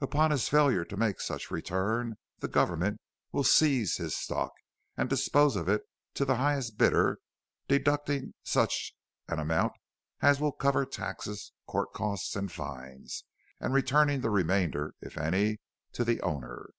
Upon 0.00 0.30
his 0.30 0.48
failure 0.48 0.82
to 0.86 0.96
make 0.96 1.20
such 1.20 1.50
return 1.50 2.16
the 2.38 2.48
government 2.48 3.02
will 3.32 3.44
seize 3.44 3.98
his 3.98 4.16
stock 4.16 4.50
and 4.96 5.10
dispose 5.10 5.56
of 5.56 5.68
it 5.68 5.82
to 6.14 6.24
the 6.24 6.36
highest 6.36 6.78
bidder, 6.78 7.18
deducting 7.68 8.32
such 8.42 8.94
an 9.28 9.38
amount 9.38 9.74
as 10.22 10.40
will 10.40 10.52
cover 10.52 10.86
taxes, 10.86 11.52
court 11.66 11.92
costs, 11.92 12.34
and 12.34 12.50
fines, 12.50 13.24
and 13.60 13.74
returning 13.74 14.22
the 14.22 14.30
remainder, 14.30 14.94
if 15.02 15.18
any, 15.18 15.58
to 15.92 16.02
the 16.02 16.18
owner." 16.22 16.70